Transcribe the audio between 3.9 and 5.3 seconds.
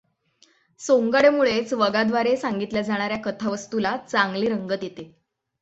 चांगली रंगत येते.